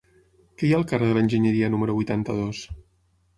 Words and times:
Què 0.61 0.63
hi 0.67 0.71
ha 0.71 0.77
al 0.79 0.85
carrer 0.91 1.09
de 1.09 1.17
l'Enginyeria 1.17 1.69
número 1.75 1.99
vuitanta-dos? 1.99 2.65